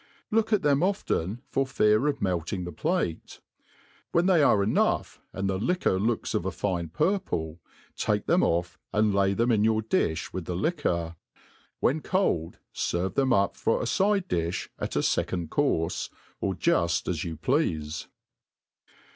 [0.31, 3.39] Look at them often, for fear of melting the plate;
[4.11, 7.61] when they are enough, and the liquor look^ of a fine purple,
[7.95, 11.17] take them off, and lay them in your difh with the liquor;
[11.81, 16.09] when cold, ferve them up for a fide difii at a fcjcond courfe,
[16.39, 18.07] or juft as you pieafe.